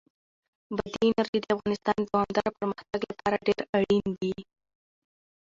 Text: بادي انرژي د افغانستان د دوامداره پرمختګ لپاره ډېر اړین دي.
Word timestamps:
بادي 0.75 0.99
انرژي 1.09 1.39
د 1.41 1.45
افغانستان 1.55 1.95
د 1.99 2.03
دوامداره 2.09 2.51
پرمختګ 2.57 2.99
لپاره 3.09 3.35
ډېر 3.47 3.59
اړین 3.77 4.05
دي. 4.21 4.35